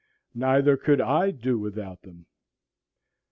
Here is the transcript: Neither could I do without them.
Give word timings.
Neither 0.33 0.77
could 0.77 0.99
I 0.99 1.29
do 1.29 1.59
without 1.59 2.01
them. 2.01 2.25